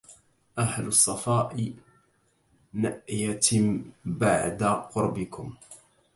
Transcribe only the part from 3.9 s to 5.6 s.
بعد قربكم